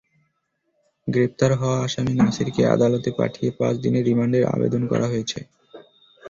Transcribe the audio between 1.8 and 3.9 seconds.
আসামি নাসিরকে আদালতে পাঠিয়ে পাঁচ